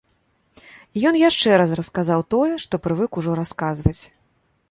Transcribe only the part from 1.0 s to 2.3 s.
ён яшчэ раз расказаў